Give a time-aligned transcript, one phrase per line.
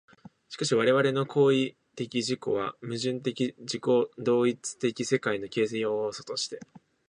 [0.49, 3.83] しかし我々の行為的自己は、矛盾的自己
[4.17, 6.59] 同一的世界の形成要素として、